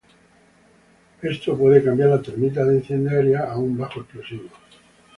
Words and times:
Esto 1.21 1.55
puede 1.55 1.83
cambiar 1.83 2.09
la 2.09 2.21
termita 2.23 2.65
de 2.65 2.77
incendiaria 2.77 3.41
a 3.51 3.59
un 3.59 3.77
bajo 3.77 3.99
explosivo. 4.01 4.49